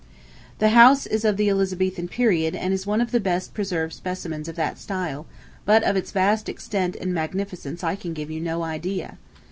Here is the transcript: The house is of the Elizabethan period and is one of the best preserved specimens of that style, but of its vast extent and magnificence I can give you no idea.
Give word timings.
The 0.57 0.69
house 0.69 1.05
is 1.05 1.23
of 1.23 1.37
the 1.37 1.47
Elizabethan 1.51 2.07
period 2.07 2.55
and 2.55 2.73
is 2.73 2.87
one 2.87 3.01
of 3.01 3.11
the 3.11 3.19
best 3.19 3.53
preserved 3.53 3.93
specimens 3.93 4.47
of 4.47 4.55
that 4.55 4.79
style, 4.79 5.27
but 5.63 5.83
of 5.83 5.95
its 5.95 6.09
vast 6.09 6.49
extent 6.49 6.95
and 6.99 7.13
magnificence 7.13 7.83
I 7.83 7.95
can 7.95 8.13
give 8.13 8.31
you 8.31 8.41
no 8.41 8.63
idea. 8.63 9.19